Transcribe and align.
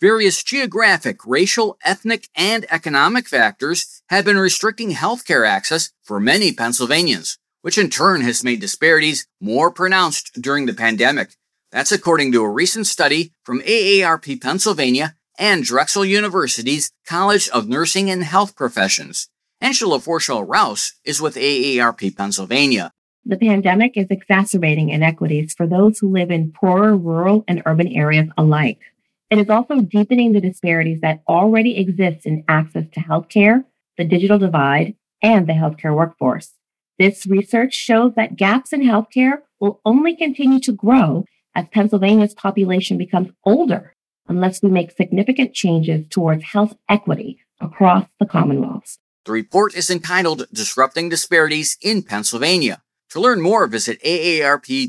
Various 0.00 0.44
geographic, 0.44 1.26
racial, 1.26 1.76
ethnic, 1.84 2.28
and 2.36 2.66
economic 2.70 3.26
factors 3.26 4.00
have 4.10 4.24
been 4.24 4.38
restricting 4.38 4.92
healthcare 4.92 5.44
access 5.44 5.90
for 6.04 6.20
many 6.20 6.52
Pennsylvanians, 6.52 7.36
which 7.62 7.76
in 7.76 7.90
turn 7.90 8.20
has 8.20 8.44
made 8.44 8.60
disparities 8.60 9.26
more 9.40 9.72
pronounced 9.72 10.40
during 10.40 10.66
the 10.66 10.72
pandemic. 10.72 11.30
That's 11.72 11.90
according 11.90 12.30
to 12.32 12.44
a 12.44 12.48
recent 12.48 12.86
study 12.86 13.32
from 13.42 13.60
AARP 13.62 14.40
Pennsylvania 14.40 15.16
and 15.36 15.64
Drexel 15.64 16.04
University's 16.04 16.92
College 17.04 17.48
of 17.48 17.68
Nursing 17.68 18.08
and 18.08 18.22
Health 18.22 18.54
Professions. 18.54 19.28
Angela 19.60 19.98
Foreshaw-Rouse 19.98 20.92
is 21.04 21.20
with 21.20 21.34
AARP 21.34 22.16
Pennsylvania. 22.16 22.92
The 23.24 23.36
pandemic 23.36 23.96
is 23.96 24.06
exacerbating 24.10 24.90
inequities 24.90 25.54
for 25.54 25.66
those 25.66 25.98
who 25.98 26.12
live 26.12 26.30
in 26.30 26.52
poorer 26.52 26.96
rural 26.96 27.44
and 27.48 27.62
urban 27.66 27.88
areas 27.88 28.28
alike. 28.38 28.78
It 29.30 29.38
is 29.38 29.50
also 29.50 29.80
deepening 29.80 30.32
the 30.32 30.40
disparities 30.40 31.00
that 31.02 31.22
already 31.28 31.76
exist 31.76 32.24
in 32.24 32.44
access 32.48 32.84
to 32.92 33.00
healthcare, 33.00 33.64
the 33.98 34.04
digital 34.04 34.38
divide, 34.38 34.94
and 35.22 35.46
the 35.46 35.52
healthcare 35.52 35.94
workforce. 35.94 36.54
This 36.98 37.26
research 37.26 37.74
shows 37.74 38.14
that 38.16 38.36
gaps 38.36 38.72
in 38.72 38.80
healthcare 38.80 39.42
will 39.60 39.80
only 39.84 40.16
continue 40.16 40.60
to 40.60 40.72
grow 40.72 41.24
as 41.54 41.66
Pennsylvania's 41.72 42.34
population 42.34 42.96
becomes 42.96 43.28
older 43.44 43.94
unless 44.28 44.62
we 44.62 44.70
make 44.70 44.92
significant 44.92 45.52
changes 45.54 46.06
towards 46.08 46.44
health 46.44 46.76
equity 46.88 47.38
across 47.60 48.06
the 48.18 48.26
Commonwealth. 48.26 48.98
The 49.24 49.32
report 49.32 49.74
is 49.74 49.90
entitled 49.90 50.46
Disrupting 50.52 51.10
Disparities 51.10 51.76
in 51.82 52.02
Pennsylvania. 52.02 52.82
To 53.10 53.20
learn 53.20 53.40
more, 53.40 53.66
visit 53.66 54.02
aarp.org/pa. 54.02 54.88